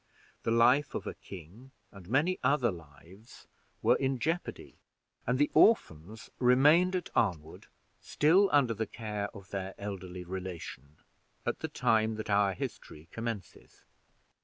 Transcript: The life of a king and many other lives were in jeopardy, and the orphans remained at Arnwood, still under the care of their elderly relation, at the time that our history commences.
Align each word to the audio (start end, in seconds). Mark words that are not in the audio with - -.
The 0.41 0.49
life 0.49 0.95
of 0.95 1.05
a 1.05 1.13
king 1.13 1.69
and 1.91 2.09
many 2.09 2.39
other 2.43 2.71
lives 2.71 3.45
were 3.83 3.97
in 3.97 4.17
jeopardy, 4.17 4.79
and 5.27 5.37
the 5.37 5.51
orphans 5.53 6.31
remained 6.39 6.95
at 6.95 7.11
Arnwood, 7.15 7.67
still 7.99 8.49
under 8.51 8.73
the 8.73 8.87
care 8.87 9.29
of 9.31 9.51
their 9.51 9.75
elderly 9.77 10.23
relation, 10.23 10.97
at 11.45 11.59
the 11.59 11.67
time 11.67 12.15
that 12.15 12.31
our 12.31 12.55
history 12.55 13.09
commences. 13.11 13.85